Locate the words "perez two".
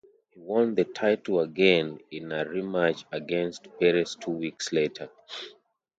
3.79-4.31